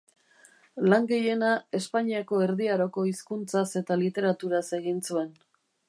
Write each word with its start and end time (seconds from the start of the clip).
Lan 0.93 1.03
gehiena 1.11 1.51
Espainiako 1.79 2.39
Erdi 2.47 2.71
Aroko 2.77 3.07
hizkuntzaz 3.11 3.67
eta 3.83 4.03
literaturaz 4.07 4.65
egin 4.81 5.03
zuen. 5.11 5.35